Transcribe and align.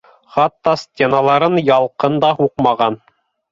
Хатта 0.37 0.73
стеналарын 0.83 1.59
ялҡын 1.69 2.19
да 2.25 2.35
һуҡмаған. 2.43 3.01